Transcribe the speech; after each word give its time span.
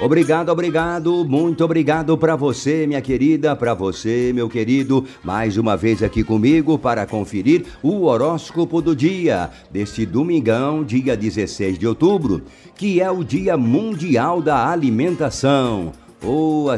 Obrigado, 0.00 0.50
obrigado, 0.50 1.24
muito 1.24 1.64
obrigado 1.64 2.16
para 2.16 2.36
você, 2.36 2.86
minha 2.86 3.00
querida, 3.00 3.56
para 3.56 3.74
você, 3.74 4.32
meu 4.32 4.48
querido, 4.48 5.04
mais 5.24 5.56
uma 5.56 5.76
vez 5.76 6.04
aqui 6.04 6.22
comigo 6.22 6.78
para 6.78 7.04
conferir 7.04 7.66
o 7.82 8.04
horóscopo 8.04 8.80
do 8.80 8.94
dia, 8.94 9.50
deste 9.72 10.06
domingão, 10.06 10.84
dia 10.84 11.16
16 11.16 11.80
de 11.80 11.86
outubro, 11.86 12.42
que 12.76 13.00
é 13.00 13.10
o 13.10 13.24
Dia 13.24 13.56
Mundial 13.56 14.40
da 14.40 14.70
Alimentação. 14.70 15.90
Oh, 16.22 16.68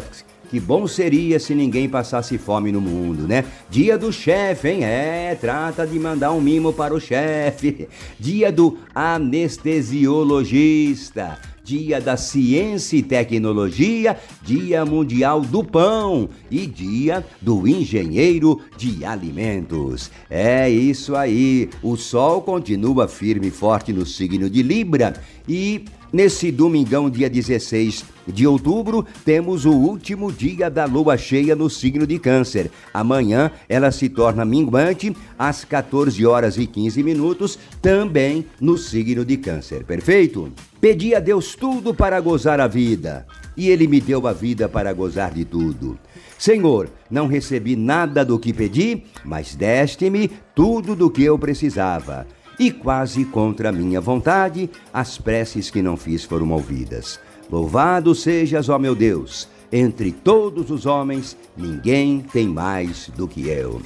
que 0.51 0.59
bom 0.59 0.89
seria 0.89 1.39
se 1.39 1.55
ninguém 1.55 1.89
passasse 1.89 2.37
fome 2.37 2.73
no 2.73 2.81
mundo, 2.81 3.29
né? 3.29 3.45
Dia 3.71 3.97
do 3.97 4.13
chefe, 4.13 4.69
hein? 4.69 4.85
É, 4.85 5.39
trata 5.41 5.87
de 5.87 5.97
mandar 5.97 6.33
um 6.33 6.41
mimo 6.41 6.73
para 6.73 6.93
o 6.93 7.01
chefe. 7.01 7.87
Dia 8.19 8.51
do 8.51 8.77
anestesiologista. 8.93 11.39
Dia 11.63 12.01
da 12.01 12.17
Ciência 12.17 12.97
e 12.97 13.03
Tecnologia, 13.03 14.19
Dia 14.43 14.85
Mundial 14.85 15.41
do 15.41 15.63
Pão 15.63 16.29
e 16.51 16.67
Dia 16.67 17.25
do 17.41 17.69
Engenheiro 17.69 18.61
de 18.77 19.05
Alimentos. 19.05 20.11
É 20.29 20.69
isso 20.69 21.15
aí. 21.15 21.71
O 21.81 21.97
sol 21.97 22.43
continua 22.43 23.07
firme 23.07 23.47
e 23.49 23.53
forte 23.53 23.93
no 23.93 24.05
signo 24.05 24.51
de 24.51 24.65
Libra 24.65 25.15
e 25.49 25.85
Nesse 26.13 26.51
domingão, 26.51 27.09
dia 27.09 27.31
16 27.31 28.05
de 28.27 28.45
outubro, 28.45 29.07
temos 29.25 29.65
o 29.65 29.71
último 29.71 30.33
dia 30.33 30.69
da 30.69 30.85
lua 30.85 31.17
cheia 31.17 31.55
no 31.55 31.71
signo 31.71 32.05
de 32.05 32.19
Câncer. 32.19 32.69
Amanhã 32.93 33.53
ela 33.69 33.93
se 33.93 34.09
torna 34.09 34.45
minguante 34.45 35.17
às 35.39 35.65
14 35.65 36.27
horas 36.27 36.59
e 36.59 36.67
15 36.67 37.03
minutos, 37.05 37.59
também 37.81 38.45
no 38.61 38.77
signo 38.77 39.25
de 39.25 39.37
Câncer. 39.37 39.85
Perfeito? 39.85 40.53
Pedi 40.81 41.15
a 41.15 41.21
Deus 41.21 41.55
tudo 41.55 41.95
para 41.95 42.21
gozar 42.21 42.59
a 42.59 42.67
vida, 42.67 43.25
e 43.57 43.69
ele 43.69 43.87
me 43.87 44.01
deu 44.01 44.27
a 44.27 44.33
vida 44.33 44.69
para 44.69 44.93
gozar 44.93 45.33
de 45.33 45.45
tudo. 45.45 45.97
Senhor, 46.37 46.91
não 47.09 47.29
recebi 47.29 47.77
nada 47.77 48.25
do 48.25 48.37
que 48.37 48.53
pedi, 48.53 49.05
mas 49.25 49.55
deste-me 49.55 50.29
tudo 50.57 50.97
do 50.97 51.09
que 51.09 51.23
eu 51.23 51.39
precisava 51.39 52.27
e 52.61 52.71
quase 52.71 53.25
contra 53.25 53.73
minha 53.73 54.03
vontade, 54.03 54.69
as 54.93 55.17
preces 55.17 55.71
que 55.71 55.81
não 55.81 55.97
fiz 55.97 56.25
foram 56.25 56.53
ouvidas. 56.53 57.19
Louvado 57.51 58.15
sejas, 58.15 58.69
ó 58.69 58.79
meu 58.79 58.95
Deus, 58.95 59.49
entre 59.73 60.13
todos 60.13 60.71
os 60.71 60.85
homens, 60.85 61.35
ninguém 61.57 62.21
tem 62.21 62.47
mais 62.47 63.11
do 63.17 63.27
que 63.27 63.49
eu. 63.49 63.81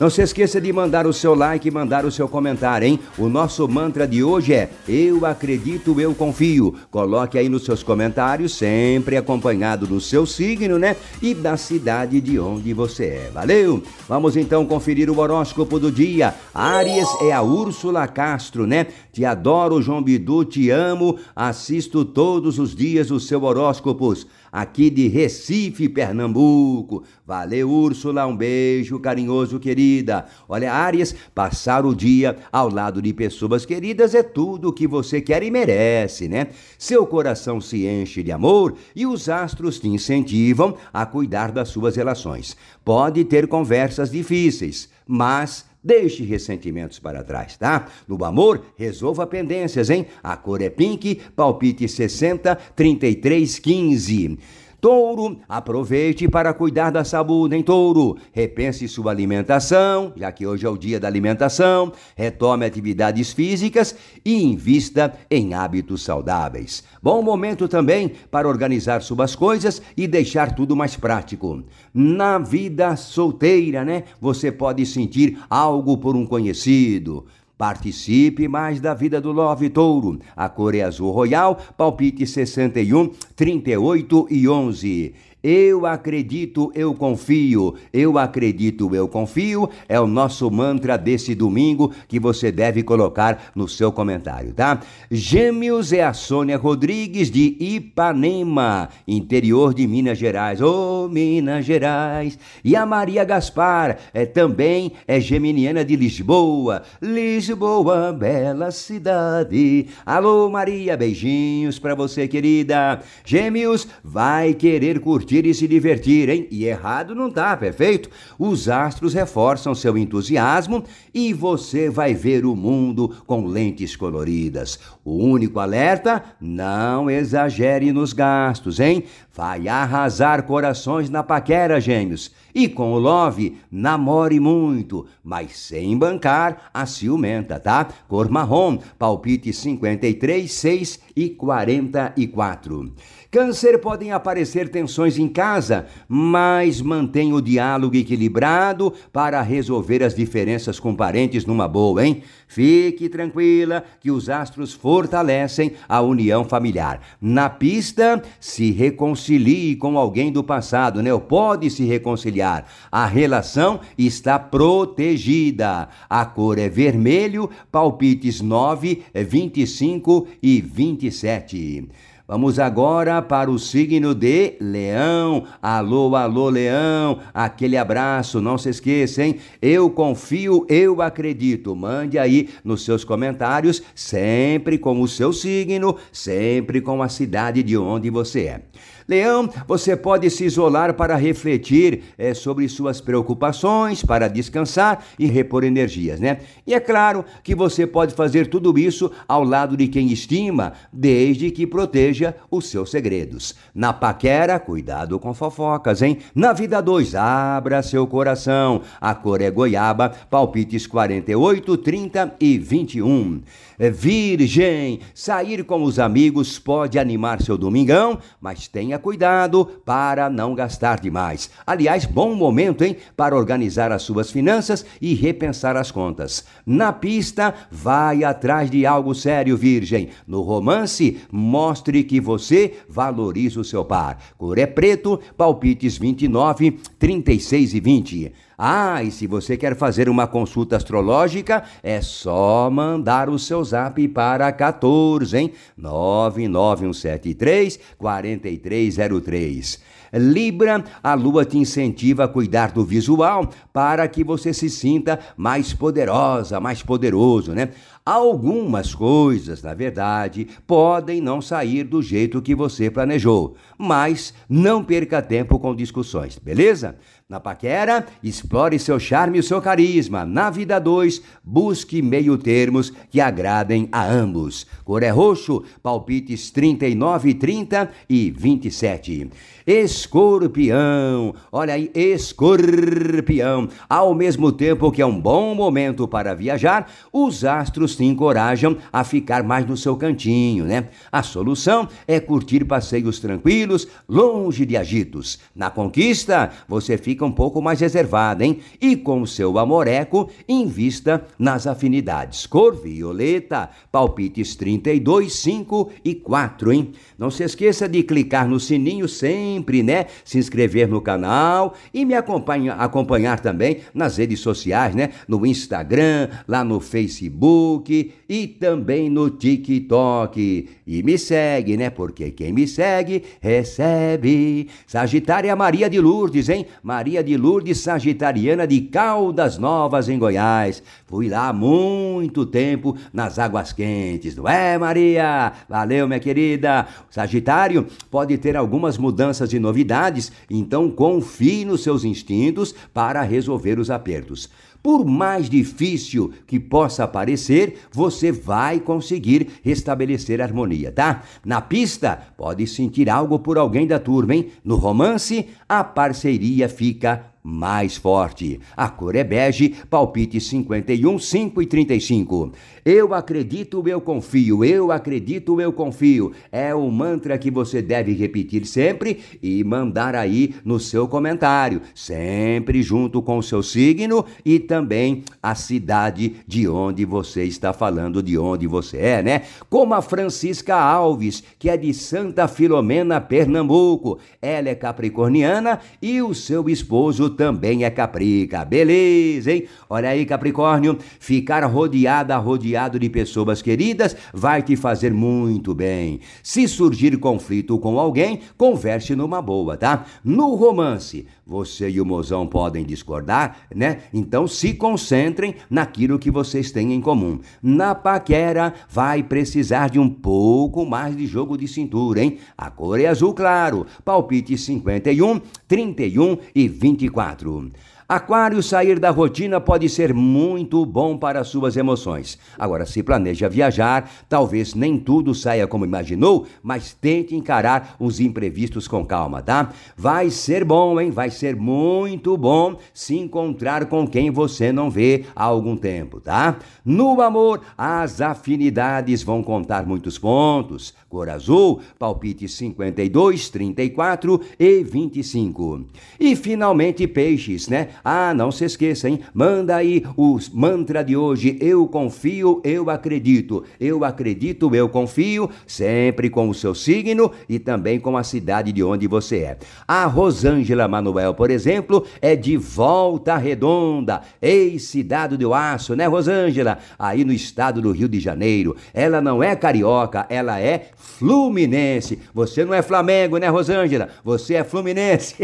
Não 0.00 0.08
se 0.08 0.22
esqueça 0.22 0.58
de 0.58 0.72
mandar 0.72 1.06
o 1.06 1.12
seu 1.12 1.34
like 1.34 1.68
e 1.68 1.70
mandar 1.70 2.06
o 2.06 2.10
seu 2.10 2.26
comentário, 2.26 2.88
hein? 2.88 2.98
O 3.18 3.28
nosso 3.28 3.68
mantra 3.68 4.08
de 4.08 4.24
hoje 4.24 4.54
é 4.54 4.70
Eu 4.88 5.26
acredito, 5.26 6.00
eu 6.00 6.14
confio. 6.14 6.74
Coloque 6.90 7.36
aí 7.36 7.50
nos 7.50 7.66
seus 7.66 7.82
comentários, 7.82 8.54
sempre 8.54 9.18
acompanhado 9.18 9.86
do 9.86 10.00
seu 10.00 10.24
signo, 10.24 10.78
né? 10.78 10.96
E 11.20 11.34
da 11.34 11.58
cidade 11.58 12.18
de 12.18 12.40
onde 12.40 12.72
você 12.72 13.04
é. 13.04 13.30
Valeu? 13.30 13.82
Vamos 14.08 14.38
então 14.38 14.64
conferir 14.64 15.10
o 15.10 15.18
horóscopo 15.18 15.78
do 15.78 15.92
dia. 15.92 16.34
Áries 16.54 17.08
é 17.20 17.32
a 17.32 17.42
Úrsula 17.42 18.08
Castro, 18.08 18.66
né? 18.66 18.86
Te 19.12 19.26
adoro, 19.26 19.82
João 19.82 20.02
Bidu, 20.02 20.46
te 20.46 20.70
amo. 20.70 21.18
Assisto 21.36 22.06
todos 22.06 22.58
os 22.58 22.74
dias 22.74 23.10
os 23.10 23.26
seus 23.26 23.42
horóscopos 23.42 24.26
aqui 24.50 24.90
de 24.90 25.08
Recife, 25.08 25.88
Pernambuco. 25.88 27.04
Valeu, 27.26 27.70
Úrsula, 27.70 28.26
um 28.26 28.36
beijo 28.36 28.98
carinhoso, 28.98 29.60
querida. 29.60 30.26
Olha, 30.48 30.72
Áries, 30.72 31.14
passar 31.34 31.86
o 31.86 31.94
dia 31.94 32.36
ao 32.50 32.68
lado 32.68 33.00
de 33.00 33.12
pessoas 33.12 33.64
queridas 33.64 34.14
é 34.14 34.22
tudo 34.22 34.68
o 34.68 34.72
que 34.72 34.86
você 34.86 35.20
quer 35.20 35.42
e 35.42 35.50
merece, 35.50 36.28
né? 36.28 36.48
Seu 36.78 37.06
coração 37.06 37.60
se 37.60 37.86
enche 37.86 38.22
de 38.22 38.32
amor 38.32 38.74
e 38.94 39.06
os 39.06 39.28
astros 39.28 39.78
te 39.78 39.88
incentivam 39.88 40.76
a 40.92 41.06
cuidar 41.06 41.52
das 41.52 41.68
suas 41.68 41.96
relações. 41.96 42.56
Pode 42.84 43.24
ter 43.24 43.46
conversas 43.46 44.10
difíceis, 44.10 44.88
mas 45.06 45.69
Deixe 45.82 46.22
ressentimentos 46.24 46.98
para 46.98 47.24
trás, 47.24 47.56
tá? 47.56 47.88
No 48.06 48.22
amor, 48.24 48.66
resolva 48.76 49.26
pendências, 49.26 49.88
hein? 49.88 50.06
A 50.22 50.36
cor 50.36 50.60
é 50.60 50.68
pink, 50.68 51.20
palpite 51.34 51.88
60 51.88 52.54
33 52.54 53.58
15. 53.58 54.38
Touro, 54.80 55.38
aproveite 55.46 56.26
para 56.26 56.54
cuidar 56.54 56.90
da 56.90 57.04
saúde, 57.04 57.54
hein, 57.54 57.62
touro? 57.62 58.16
Repense 58.32 58.88
sua 58.88 59.10
alimentação, 59.10 60.10
já 60.16 60.32
que 60.32 60.46
hoje 60.46 60.64
é 60.64 60.70
o 60.70 60.78
dia 60.78 60.98
da 60.98 61.06
alimentação, 61.06 61.92
retome 62.16 62.64
atividades 62.64 63.30
físicas 63.30 63.94
e 64.24 64.42
invista 64.42 65.12
em 65.30 65.52
hábitos 65.52 66.02
saudáveis. 66.02 66.82
Bom 67.02 67.20
momento 67.20 67.68
também 67.68 68.12
para 68.30 68.48
organizar 68.48 69.02
suas 69.02 69.34
coisas 69.34 69.82
e 69.94 70.06
deixar 70.06 70.54
tudo 70.54 70.74
mais 70.74 70.96
prático. 70.96 71.62
Na 71.92 72.38
vida 72.38 72.96
solteira, 72.96 73.84
né? 73.84 74.04
Você 74.18 74.50
pode 74.50 74.86
sentir 74.86 75.38
algo 75.50 75.98
por 75.98 76.16
um 76.16 76.24
conhecido 76.24 77.26
Participe 77.60 78.48
mais 78.48 78.80
da 78.80 78.94
vida 78.94 79.20
do 79.20 79.32
Love 79.32 79.68
Touro. 79.68 80.18
A 80.34 80.48
cor 80.48 80.74
é 80.74 80.80
azul 80.80 81.10
royal, 81.10 81.60
palpite 81.76 82.26
61, 82.26 83.10
38 83.36 84.28
e 84.30 84.48
11. 84.48 85.14
Eu 85.42 85.86
acredito, 85.86 86.70
eu 86.74 86.94
confio. 86.94 87.74
Eu 87.92 88.18
acredito, 88.18 88.94
eu 88.94 89.08
confio. 89.08 89.70
É 89.88 89.98
o 89.98 90.06
nosso 90.06 90.50
mantra 90.50 90.98
desse 90.98 91.34
domingo 91.34 91.92
que 92.06 92.20
você 92.20 92.52
deve 92.52 92.82
colocar 92.82 93.50
no 93.54 93.66
seu 93.66 93.90
comentário, 93.90 94.52
tá? 94.52 94.80
Gêmeos 95.10 95.92
é 95.94 96.04
a 96.04 96.12
Sônia 96.12 96.58
Rodrigues 96.58 97.30
de 97.30 97.56
Ipanema, 97.58 98.90
interior 99.08 99.72
de 99.72 99.86
Minas 99.86 100.18
Gerais. 100.18 100.60
Ô, 100.60 101.04
oh, 101.04 101.08
Minas 101.08 101.64
Gerais. 101.64 102.38
E 102.62 102.76
a 102.76 102.84
Maria 102.84 103.24
Gaspar 103.24 103.98
é 104.12 104.26
também 104.26 104.92
é 105.08 105.18
geminiana 105.18 105.82
de 105.82 105.96
Lisboa. 105.96 106.82
Lisboa, 107.00 108.12
bela 108.12 108.70
cidade. 108.70 109.86
Alô, 110.04 110.50
Maria, 110.50 110.98
beijinhos 110.98 111.78
para 111.78 111.94
você, 111.94 112.28
querida. 112.28 113.00
Gêmeos, 113.24 113.88
vai 114.04 114.52
querer 114.52 115.00
curtir 115.00 115.29
curtir 115.30 115.46
e 115.46 115.54
se 115.54 115.68
divertir, 115.68 116.28
hein? 116.28 116.48
E 116.50 116.64
errado 116.64 117.14
não 117.14 117.30
tá, 117.30 117.56
perfeito? 117.56 118.10
Os 118.36 118.68
astros 118.68 119.14
reforçam 119.14 119.74
seu 119.74 119.96
entusiasmo 119.96 120.82
e 121.14 121.32
você 121.32 121.88
vai 121.88 122.14
ver 122.14 122.44
o 122.44 122.56
mundo 122.56 123.14
com 123.26 123.46
lentes 123.46 123.94
coloridas. 123.94 124.78
O 125.04 125.16
único 125.16 125.60
alerta: 125.60 126.24
não 126.40 127.08
exagere 127.08 127.92
nos 127.92 128.12
gastos, 128.12 128.80
hein? 128.80 129.04
Vai 129.32 129.68
arrasar 129.68 130.42
corações 130.42 131.08
na 131.08 131.22
paquera, 131.22 131.80
gêmeos. 131.80 132.32
E 132.52 132.68
com 132.68 132.92
o 132.92 132.98
Love, 132.98 133.56
namore 133.70 134.40
muito, 134.40 135.06
mas 135.22 135.56
sem 135.56 135.96
bancar 135.96 136.70
a 136.74 136.84
ciumenta, 136.84 137.60
tá? 137.60 137.86
Cor 138.08 138.28
marrom, 138.28 138.78
palpite 138.98 139.52
53, 139.52 140.50
6 140.52 141.00
e 141.14 141.30
44. 141.30 142.92
Câncer 143.30 143.78
podem 143.78 144.10
aparecer 144.10 144.68
tensões 144.70 145.16
em 145.16 145.28
casa, 145.28 145.86
mas 146.08 146.80
mantenha 146.80 147.32
o 147.32 147.40
diálogo 147.40 147.94
equilibrado 147.94 148.92
para 149.12 149.40
resolver 149.40 150.02
as 150.02 150.16
diferenças 150.16 150.80
com 150.80 150.96
parentes 150.96 151.46
numa 151.46 151.68
boa, 151.68 152.04
hein? 152.04 152.24
Fique 152.48 153.08
tranquila 153.08 153.84
que 154.00 154.10
os 154.10 154.28
astros 154.28 154.72
fortalecem 154.72 155.74
a 155.88 156.00
união 156.00 156.44
familiar. 156.44 157.00
Na 157.20 157.48
pista, 157.48 158.20
se 158.40 158.72
reconcilie 158.72 159.76
com 159.76 159.96
alguém 159.96 160.32
do 160.32 160.42
passado, 160.42 161.00
né? 161.00 161.16
Pode 161.16 161.70
se 161.70 161.84
reconciliar. 161.84 162.66
A 162.90 163.06
relação 163.06 163.78
está 163.96 164.40
protegida. 164.40 165.88
A 166.08 166.24
cor 166.24 166.58
é 166.58 166.68
vermelho, 166.68 167.48
palpites 167.70 168.40
9, 168.40 169.04
25 169.14 170.26
e 170.42 170.60
27. 170.60 171.88
Vamos 172.30 172.60
agora 172.60 173.20
para 173.20 173.50
o 173.50 173.58
signo 173.58 174.14
de 174.14 174.54
Leão. 174.60 175.46
Alô, 175.60 176.14
alô, 176.14 176.48
Leão. 176.48 177.18
Aquele 177.34 177.76
abraço, 177.76 178.40
não 178.40 178.56
se 178.56 178.68
esqueça, 178.68 179.24
hein? 179.24 179.40
Eu 179.60 179.90
confio, 179.90 180.64
eu 180.68 181.02
acredito. 181.02 181.74
Mande 181.74 182.20
aí 182.20 182.48
nos 182.62 182.84
seus 182.84 183.02
comentários, 183.02 183.82
sempre 183.96 184.78
com 184.78 185.02
o 185.02 185.08
seu 185.08 185.32
signo, 185.32 185.96
sempre 186.12 186.80
com 186.80 187.02
a 187.02 187.08
cidade 187.08 187.64
de 187.64 187.76
onde 187.76 188.10
você 188.10 188.42
é. 188.42 188.62
Leão, 189.10 189.50
você 189.66 189.96
pode 189.96 190.30
se 190.30 190.44
isolar 190.44 190.94
para 190.94 191.16
refletir 191.16 192.04
é, 192.16 192.32
sobre 192.32 192.68
suas 192.68 193.00
preocupações, 193.00 194.04
para 194.04 194.28
descansar 194.28 195.04
e 195.18 195.26
repor 195.26 195.64
energias, 195.64 196.20
né? 196.20 196.38
E 196.64 196.72
é 196.72 196.78
claro 196.78 197.24
que 197.42 197.52
você 197.52 197.88
pode 197.88 198.14
fazer 198.14 198.46
tudo 198.46 198.78
isso 198.78 199.10
ao 199.26 199.42
lado 199.42 199.76
de 199.76 199.88
quem 199.88 200.12
estima, 200.12 200.74
desde 200.92 201.50
que 201.50 201.66
proteja 201.66 202.36
os 202.48 202.68
seus 202.68 202.92
segredos. 202.92 203.56
Na 203.74 203.92
paquera, 203.92 204.60
cuidado 204.60 205.18
com 205.18 205.34
fofocas, 205.34 206.02
hein? 206.02 206.18
Na 206.32 206.52
vida 206.52 206.80
2, 206.80 207.16
abra 207.16 207.82
seu 207.82 208.06
coração. 208.06 208.82
A 209.00 209.12
cor 209.12 209.40
é 209.40 209.50
goiaba, 209.50 210.10
palpites 210.30 210.86
48, 210.86 211.76
30 211.78 212.36
e 212.38 212.56
21. 212.58 213.42
É 213.82 213.88
virgem, 213.88 215.00
sair 215.14 215.64
com 215.64 215.82
os 215.82 215.98
amigos 215.98 216.58
pode 216.58 216.98
animar 216.98 217.40
seu 217.40 217.56
domingão, 217.56 218.18
mas 218.38 218.68
tenha 218.68 218.98
cuidado 218.98 219.64
para 219.86 220.28
não 220.28 220.54
gastar 220.54 221.00
demais. 221.00 221.48
Aliás, 221.66 222.04
bom 222.04 222.34
momento, 222.34 222.84
hein, 222.84 222.98
para 223.16 223.34
organizar 223.34 223.90
as 223.90 224.02
suas 224.02 224.30
finanças 224.30 224.84
e 225.00 225.14
repensar 225.14 225.78
as 225.78 225.90
contas. 225.90 226.44
Na 226.66 226.92
pista, 226.92 227.54
vai 227.70 228.22
atrás 228.22 228.70
de 228.70 228.84
algo 228.84 229.14
sério, 229.14 229.56
virgem. 229.56 230.10
No 230.26 230.42
romance, 230.42 231.18
mostre 231.32 232.04
que 232.04 232.20
você 232.20 232.74
valoriza 232.86 233.60
o 233.60 233.64
seu 233.64 233.82
par. 233.82 234.22
Cor 234.36 234.58
é 234.58 234.66
preto, 234.66 235.18
palpites 235.38 235.96
29, 235.96 236.72
36 236.98 237.72
e 237.72 237.80
20. 237.80 238.32
Ah, 238.62 239.02
e 239.02 239.10
se 239.10 239.26
você 239.26 239.56
quer 239.56 239.74
fazer 239.74 240.06
uma 240.06 240.26
consulta 240.26 240.76
astrológica, 240.76 241.62
é 241.82 242.02
só 242.02 242.68
mandar 242.70 243.30
o 243.30 243.38
seu 243.38 243.64
zap 243.64 244.06
para 244.08 244.52
14, 244.52 245.34
hein? 245.34 245.52
99173 245.78 247.80
4303. 247.96 249.80
Libra, 250.12 250.84
a 251.02 251.14
lua 251.14 251.44
te 251.44 251.56
incentiva 251.56 252.24
a 252.24 252.28
cuidar 252.28 252.72
do 252.72 252.84
visual 252.84 253.48
para 253.72 254.06
que 254.08 254.22
você 254.22 254.52
se 254.52 254.68
sinta 254.68 255.18
mais 255.38 255.72
poderosa, 255.72 256.60
mais 256.60 256.82
poderoso, 256.82 257.52
né? 257.52 257.70
Algumas 258.04 258.94
coisas, 258.94 259.62
na 259.62 259.72
verdade, 259.72 260.48
podem 260.66 261.20
não 261.20 261.40
sair 261.40 261.84
do 261.84 262.02
jeito 262.02 262.42
que 262.42 262.54
você 262.54 262.90
planejou, 262.90 263.54
mas 263.78 264.34
não 264.48 264.82
perca 264.82 265.22
tempo 265.22 265.58
com 265.58 265.76
discussões, 265.76 266.38
beleza? 266.38 266.96
Na 267.30 267.38
paquera, 267.38 268.04
explore 268.24 268.76
seu 268.76 268.98
charme 268.98 269.38
e 269.38 269.42
seu 269.44 269.62
carisma. 269.62 270.24
Na 270.24 270.50
vida 270.50 270.80
2, 270.80 271.22
busque 271.44 272.02
meio 272.02 272.36
termos 272.36 272.92
que 273.08 273.20
agradem 273.20 273.88
a 273.92 274.04
ambos. 274.04 274.66
Cor 274.84 275.04
é 275.04 275.10
roxo, 275.10 275.62
palpites 275.80 276.50
39, 276.50 277.34
30 277.34 277.88
e 278.08 278.32
27. 278.32 279.30
Escorpião, 279.64 281.32
olha 281.52 281.74
aí, 281.74 281.92
escorpião. 281.94 283.68
Ao 283.88 284.12
mesmo 284.12 284.50
tempo 284.50 284.90
que 284.90 285.00
é 285.00 285.06
um 285.06 285.20
bom 285.20 285.54
momento 285.54 286.08
para 286.08 286.34
viajar, 286.34 286.90
os 287.12 287.44
astros 287.44 287.94
te 287.94 288.02
encorajam 288.04 288.76
a 288.92 289.04
ficar 289.04 289.44
mais 289.44 289.64
no 289.64 289.76
seu 289.76 289.96
cantinho, 289.96 290.64
né? 290.64 290.88
A 291.12 291.22
solução 291.22 291.86
é 292.08 292.18
curtir 292.18 292.64
passeios 292.64 293.20
tranquilos, 293.20 293.86
longe 294.08 294.66
de 294.66 294.76
agitos. 294.76 295.38
Na 295.54 295.70
conquista, 295.70 296.50
você 296.66 296.98
fica 296.98 297.19
fica 297.20 297.24
um 297.26 297.32
pouco 297.32 297.60
mais 297.60 297.80
reservada, 297.80 298.44
hein? 298.44 298.60
E 298.80 298.96
com 298.96 299.26
seu 299.26 299.58
amoreco, 299.58 300.30
invista 300.48 301.22
nas 301.38 301.66
afinidades. 301.66 302.46
Cor 302.46 302.74
violeta, 302.74 303.68
palpites 303.92 304.56
32, 304.56 305.34
5 305.34 305.90
e 306.02 306.14
4, 306.14 306.72
hein? 306.72 306.92
Não 307.18 307.30
se 307.30 307.42
esqueça 307.42 307.86
de 307.86 308.02
clicar 308.02 308.48
no 308.48 308.58
sininho 308.58 309.06
sempre, 309.06 309.82
né? 309.82 310.06
Se 310.24 310.38
inscrever 310.38 310.88
no 310.88 311.02
canal 311.02 311.74
e 311.92 312.06
me 312.06 312.14
acompanha, 312.14 312.72
acompanhar 312.74 313.38
também 313.40 313.80
nas 313.92 314.16
redes 314.16 314.40
sociais, 314.40 314.94
né? 314.94 315.10
No 315.28 315.44
Instagram, 315.44 316.28
lá 316.48 316.64
no 316.64 316.80
Facebook 316.80 318.14
e 318.28 318.46
também 318.46 319.10
no 319.10 319.28
TikTok. 319.28 320.68
E 320.86 321.02
me 321.02 321.18
segue, 321.18 321.76
né? 321.76 321.90
Porque 321.90 322.30
quem 322.30 322.52
me 322.52 322.66
segue 322.66 323.24
recebe. 323.40 324.68
Sagitária 324.86 325.54
Maria 325.54 325.90
de 325.90 326.00
Lourdes, 326.00 326.48
hein? 326.48 326.64
Maria 326.82 327.09
Maria 327.10 327.24
de 327.24 327.36
Lourdes 327.36 327.80
Sagitariana 327.80 328.68
de 328.68 328.82
Caldas 328.82 329.58
Novas, 329.58 330.08
em 330.08 330.16
Goiás. 330.16 330.80
Fui 331.08 331.28
lá 331.28 331.48
há 331.48 331.52
muito 331.52 332.46
tempo 332.46 332.96
nas 333.12 333.36
águas 333.36 333.72
quentes, 333.72 334.36
não 334.36 334.48
é, 334.48 334.78
Maria? 334.78 335.52
Valeu, 335.68 336.06
minha 336.06 336.20
querida. 336.20 336.86
Sagitário 337.10 337.84
pode 338.08 338.38
ter 338.38 338.56
algumas 338.56 338.96
mudanças 338.96 339.52
e 339.52 339.58
novidades, 339.58 340.30
então 340.48 340.88
confie 340.88 341.64
nos 341.64 341.82
seus 341.82 342.04
instintos 342.04 342.72
para 342.94 343.22
resolver 343.22 343.80
os 343.80 343.90
apertos. 343.90 344.48
Por 344.82 345.04
mais 345.04 345.50
difícil 345.50 346.32
que 346.46 346.58
possa 346.58 347.06
parecer, 347.06 347.80
você 347.92 348.32
vai 348.32 348.80
conseguir 348.80 349.48
restabelecer 349.62 350.40
a 350.40 350.44
harmonia, 350.44 350.90
tá? 350.90 351.22
Na 351.44 351.60
pista, 351.60 352.18
pode 352.36 352.66
sentir 352.66 353.10
algo 353.10 353.38
por 353.38 353.58
alguém 353.58 353.86
da 353.86 353.98
turma, 353.98 354.34
hein? 354.34 354.50
No 354.64 354.76
romance, 354.76 355.48
a 355.68 355.84
parceria 355.84 356.68
fica 356.68 357.29
mais 357.42 357.96
forte. 357.96 358.60
A 358.76 358.88
cor 358.88 359.16
é 359.16 359.24
bege, 359.24 359.74
palpite 359.88 360.40
51, 360.40 361.18
5 361.18 361.62
e 361.62 361.66
35. 361.66 362.52
Eu 362.84 363.14
acredito, 363.14 363.86
eu 363.86 364.00
confio, 364.00 364.64
eu 364.64 364.90
acredito, 364.90 365.60
eu 365.60 365.72
confio. 365.72 366.32
É 366.50 366.74
o 366.74 366.90
mantra 366.90 367.38
que 367.38 367.50
você 367.50 367.82
deve 367.82 368.12
repetir 368.12 368.66
sempre 368.66 369.20
e 369.42 369.62
mandar 369.64 370.14
aí 370.14 370.54
no 370.64 370.78
seu 370.78 371.06
comentário, 371.06 371.82
sempre 371.94 372.82
junto 372.82 373.22
com 373.22 373.38
o 373.38 373.42
seu 373.42 373.62
signo 373.62 374.24
e 374.44 374.58
também 374.58 375.24
a 375.42 375.54
cidade 375.54 376.36
de 376.46 376.68
onde 376.68 377.04
você 377.04 377.44
está 377.44 377.72
falando, 377.72 378.22
de 378.22 378.38
onde 378.38 378.66
você 378.66 378.98
é, 378.98 379.22
né? 379.22 379.42
Como 379.68 379.94
a 379.94 380.02
Francisca 380.02 380.76
Alves, 380.76 381.42
que 381.58 381.68
é 381.68 381.76
de 381.76 381.92
Santa 381.92 382.48
Filomena, 382.48 383.20
Pernambuco. 383.20 384.18
Ela 384.40 384.70
é 384.70 384.74
capricorniana 384.74 385.80
e 386.00 386.22
o 386.22 386.34
seu 386.34 386.68
esposo 386.68 387.29
também 387.30 387.84
é 387.84 387.90
caprica. 387.90 388.64
Beleza, 388.64 389.52
hein? 389.52 389.64
Olha 389.88 390.10
aí, 390.10 390.26
Capricórnio, 390.26 390.98
ficar 391.18 391.64
rodeada, 391.64 392.36
rodeado 392.36 392.98
de 392.98 393.08
pessoas 393.08 393.62
queridas 393.62 394.16
vai 394.32 394.62
te 394.62 394.76
fazer 394.76 395.12
muito 395.12 395.74
bem. 395.74 396.20
Se 396.42 396.66
surgir 396.68 397.16
conflito 397.18 397.78
com 397.78 397.98
alguém, 397.98 398.40
converse 398.56 399.14
numa 399.14 399.40
boa, 399.40 399.76
tá? 399.76 400.04
No 400.24 400.54
romance, 400.54 401.26
você 401.46 401.90
e 401.90 402.00
o 402.00 402.06
mozão 402.06 402.46
podem 402.46 402.84
discordar, 402.84 403.56
né? 403.74 404.02
Então 404.14 404.46
se 404.46 404.72
concentrem 404.74 405.54
naquilo 405.68 406.18
que 406.18 406.30
vocês 406.30 406.70
têm 406.70 406.92
em 406.92 407.00
comum. 407.00 407.40
Na 407.62 407.94
paquera, 407.94 408.72
vai 408.88 409.22
precisar 409.22 409.90
de 409.90 409.98
um 409.98 410.08
pouco 410.08 410.86
mais 410.86 411.16
de 411.16 411.26
jogo 411.26 411.56
de 411.56 411.66
cintura, 411.66 412.22
hein? 412.22 412.38
A 412.56 412.70
cor 412.70 413.00
é 413.00 413.06
azul 413.06 413.34
claro, 413.34 413.86
palpite 414.04 414.56
51, 414.56 415.40
31 415.70 416.40
e 416.52 416.66
24. 416.66 417.70
Aquário, 418.10 418.60
sair 418.60 418.98
da 418.98 419.10
rotina 419.10 419.60
pode 419.60 419.88
ser 419.88 420.12
muito 420.12 420.84
bom 420.84 421.16
para 421.16 421.44
suas 421.44 421.76
emoções. 421.76 422.40
Agora, 422.58 422.84
se 422.84 423.04
planeja 423.04 423.48
viajar, 423.48 424.10
talvez 424.28 424.74
nem 424.74 424.98
tudo 424.98 425.32
saia 425.32 425.64
como 425.64 425.84
imaginou, 425.84 426.44
mas 426.60 426.92
tente 426.92 427.36
encarar 427.36 427.94
os 428.00 428.18
imprevistos 428.18 428.88
com 428.88 429.06
calma, 429.06 429.40
tá? 429.40 429.72
Vai 429.96 430.28
ser 430.28 430.64
bom, 430.64 431.00
hein? 431.00 431.12
Vai 431.12 431.30
ser 431.30 431.54
muito 431.54 432.36
bom 432.36 432.78
se 432.92 433.16
encontrar 433.16 433.86
com 433.86 434.04
quem 434.04 434.28
você 434.28 434.72
não 434.72 434.90
vê 434.90 435.26
há 435.32 435.44
algum 435.44 435.76
tempo, 435.76 436.20
tá? 436.20 436.56
No 436.84 437.20
amor, 437.20 437.60
as 437.78 438.20
afinidades 438.20 439.22
vão 439.22 439.40
contar 439.40 439.86
muitos 439.86 440.18
pontos. 440.18 440.92
Cor 441.08 441.28
azul, 441.28 441.80
palpite 441.96 442.48
52, 442.48 443.50
34 443.50 444.40
e 444.58 444.82
25. 444.82 445.86
E 446.18 446.34
finalmente, 446.34 447.06
peixes, 447.06 447.68
né? 447.68 447.90
Ah, 448.04 448.32
não 448.34 448.50
se 448.50 448.64
esqueça, 448.64 449.08
hein? 449.08 449.20
Manda 449.32 449.76
aí 449.76 450.04
o 450.16 450.38
mantra 450.52 451.02
de 451.04 451.16
hoje. 451.16 451.56
Eu 451.60 451.86
confio, 451.86 452.60
eu 452.64 452.88
acredito. 452.90 453.64
Eu 453.78 454.04
acredito, 454.04 454.74
eu 454.74 454.88
confio, 454.88 455.50
sempre 455.66 456.30
com 456.30 456.48
o 456.48 456.54
seu 456.54 456.74
signo 456.74 457.30
e 457.48 457.58
também 457.58 457.98
com 458.00 458.16
a 458.16 458.22
cidade 458.22 458.72
de 458.72 458.82
onde 458.82 459.06
você 459.06 459.38
é. 459.38 459.58
A 459.86 460.06
Rosângela 460.06 460.88
Manuel, 460.88 461.34
por 461.34 461.50
exemplo, 461.50 462.04
é 462.20 462.34
de 462.34 462.56
Volta 462.56 463.36
Redonda, 463.36 464.22
ex-cidade 464.40 465.36
do 465.36 465.52
Aço, 465.52 465.94
né, 465.94 466.06
Rosângela? 466.06 466.78
Aí 466.98 467.24
no 467.24 467.32
estado 467.32 467.80
do 467.80 467.92
Rio 467.92 468.08
de 468.08 468.20
Janeiro. 468.20 468.76
Ela 468.94 469.20
não 469.20 469.42
é 469.42 469.54
carioca, 469.56 470.26
ela 470.28 470.60
é 470.60 470.90
fluminense. 470.96 472.18
Você 472.32 472.64
não 472.64 472.74
é 472.74 472.82
Flamengo, 472.82 473.38
né, 473.38 473.48
Rosângela? 473.48 474.08
Você 474.24 474.54
é 474.54 474.64
fluminense. 474.64 475.36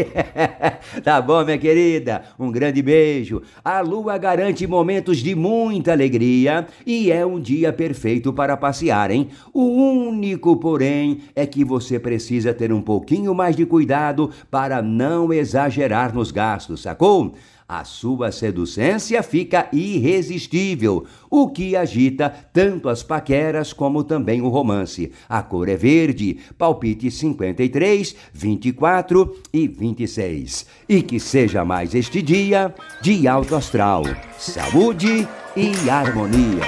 tá 1.03 1.21
bom, 1.21 1.43
minha 1.43 1.57
querida? 1.57 2.23
Um 2.39 2.46
grande 2.51 2.81
beijo. 2.81 3.41
A 3.63 3.81
lua 3.81 4.17
garante 4.17 4.65
momentos 4.65 5.17
de 5.17 5.35
muita 5.35 5.91
alegria 5.91 6.67
e 6.85 7.11
é 7.11 7.25
um 7.25 7.39
dia 7.39 7.71
perfeito 7.71 8.33
para 8.33 8.57
passear, 8.57 9.11
hein? 9.11 9.29
O 9.53 9.63
único, 9.63 10.57
porém, 10.57 11.19
é 11.35 11.45
que 11.45 11.63
você 11.63 11.99
precisa 11.99 12.53
ter 12.53 12.71
um 12.71 12.81
pouquinho 12.81 13.33
mais 13.33 13.55
de 13.55 13.65
cuidado 13.65 14.31
para 14.49 14.81
não 14.81 15.33
exagerar 15.33 16.13
nos 16.13 16.31
gastos, 16.31 16.81
sacou? 16.81 17.33
A 17.67 17.83
sua 17.83 18.31
seducência 18.31 19.21
fica 19.21 19.67
irresistível, 19.73 21.05
o 21.29 21.49
que 21.49 21.75
agita 21.75 22.29
tanto 22.53 22.87
as 22.87 23.03
paqueras 23.03 23.73
como 23.73 24.03
também 24.03 24.41
o 24.41 24.47
romance. 24.47 25.11
A 25.27 25.41
cor 25.41 25.67
é 25.67 25.75
verde, 25.75 26.37
palpite 26.57 27.11
53, 27.11 28.15
24 28.31 29.37
e 29.51 29.67
26. 29.67 30.65
E 30.87 31.01
que 31.01 31.19
seja 31.19 31.65
mais 31.65 31.93
este 31.93 32.21
dia 32.21 32.73
de 33.01 33.27
alto 33.27 33.55
astral, 33.55 34.03
saúde 34.37 35.27
e 35.55 35.89
harmonia. 35.89 36.63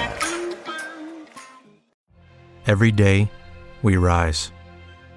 Every 2.68 2.92
day, 2.92 3.30
we 3.82 3.96
rise, 3.98 4.52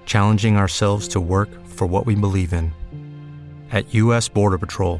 challenging 0.05 0.55
ourselves 0.55 1.07
to 1.09 1.19
work 1.19 1.49
for 1.65 1.85
what 1.85 2.05
we 2.07 2.15
believe 2.15 2.53
in. 2.53 2.71
At 3.71 3.93
U.S. 3.93 4.29
Border 4.29 4.57
Patrol, 4.57 4.99